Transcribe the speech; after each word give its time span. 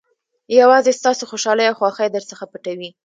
یوازې 0.59 0.91
ستاسو 0.99 1.23
خوشالۍ 1.31 1.65
او 1.67 1.77
خوښۍ 1.79 2.07
درڅخه 2.11 2.45
پټوي. 2.51 2.89